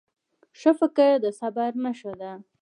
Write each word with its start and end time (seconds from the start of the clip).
ښه 0.59 0.71
فکر 0.79 1.11
د 1.23 1.25
صبر 1.39 1.71
نښه 1.83 2.11
ده. 2.21 2.31